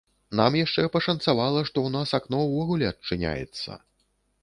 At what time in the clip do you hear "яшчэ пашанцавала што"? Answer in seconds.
0.59-1.77